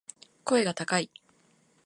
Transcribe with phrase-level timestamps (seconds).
[0.45, 1.11] 声が高い